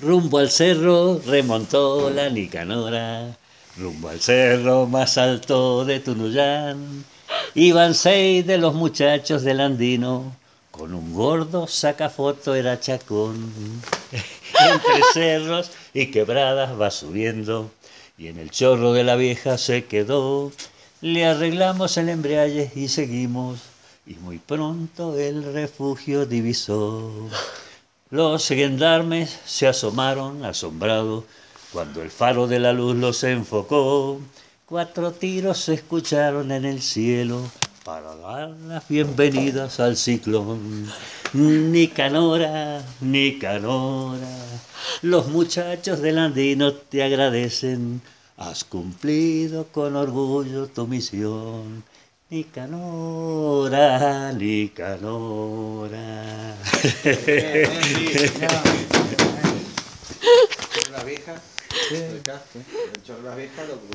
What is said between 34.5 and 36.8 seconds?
Cuatro tiros se escucharon en el